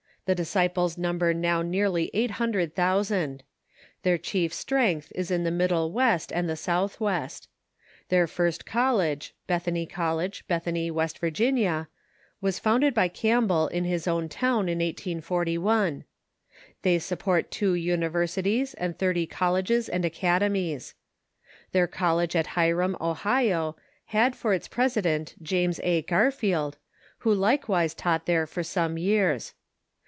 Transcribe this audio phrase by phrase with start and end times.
[0.25, 3.43] The Disciples number now nearly eight hundred thousand.
[4.03, 7.49] Their chief strength is in the Middle West and the ^"Sf'chMst" Southwest.
[8.07, 11.89] Their first college (Bethany College, Bethany, AVest Virginia)
[12.39, 16.05] was founded by Campbell in his own town in 1841.
[16.83, 20.93] They support two universities and thirty colleges and academies.
[21.73, 23.75] Their college at Hiram, Ohio,
[24.05, 26.03] had for its president James A.
[26.03, 26.77] Garfield,
[27.17, 29.55] who likewise taught there for some years.